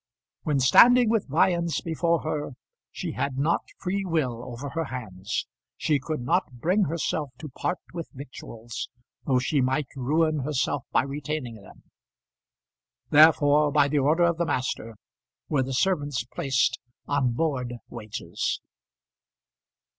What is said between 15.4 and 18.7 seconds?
were the servants placed on board wages.